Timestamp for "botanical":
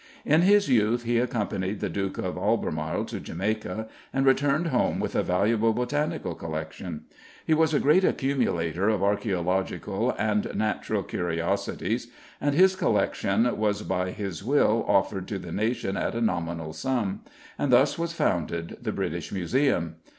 5.73-6.33